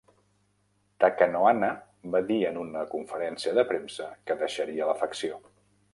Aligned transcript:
Takanohana 1.03 1.69
va 2.15 2.23
dir 2.31 2.39
en 2.49 2.57
una 2.63 2.85
conferència 2.95 3.53
de 3.59 3.67
premsa 3.73 4.11
que 4.31 4.39
deixaria 4.41 4.93
la 4.93 5.01
facció. 5.03 5.39